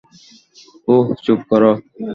[0.87, 1.63] ওহ, চুপ কর।